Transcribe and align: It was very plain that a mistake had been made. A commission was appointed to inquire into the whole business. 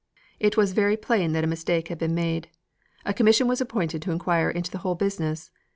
It 0.39 0.57
was 0.57 0.73
very 0.73 0.97
plain 0.97 1.31
that 1.33 1.43
a 1.43 1.53
mistake 1.53 1.89
had 1.89 1.99
been 1.99 2.15
made. 2.15 2.49
A 3.05 3.13
commission 3.13 3.47
was 3.47 3.61
appointed 3.61 4.01
to 4.01 4.11
inquire 4.11 4.49
into 4.49 4.71
the 4.71 4.79
whole 4.79 4.95
business. 4.95 5.51